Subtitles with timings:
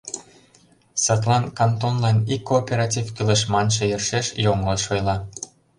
[1.03, 5.15] Садлан кантонлан ик кооператив кӱлеш манше йӧршеш йоҥылыш ойла.